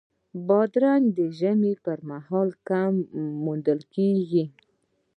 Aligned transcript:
بادرنګ 0.47 1.05
د 1.17 1.19
ژمي 1.39 1.73
پر 1.85 1.99
مهال 2.09 2.49
کم 2.67 2.93
موندل 3.43 3.79
کېږي. 3.93 4.45